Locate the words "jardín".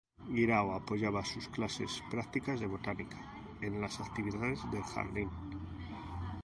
4.81-5.29